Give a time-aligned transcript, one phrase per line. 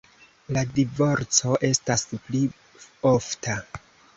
[0.55, 2.43] La divorco estas pli
[3.15, 3.61] ofta.